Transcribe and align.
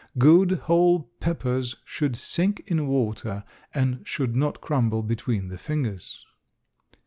Good 0.17 0.53
whole 0.63 1.11
peppers 1.19 1.75
should 1.85 2.15
sink 2.17 2.63
in 2.65 2.87
water 2.87 3.43
and 3.71 3.99
should 4.03 4.35
not 4.35 4.59
crumble 4.59 5.03
between 5.03 5.49
the 5.49 5.59
fingers. 5.59 6.25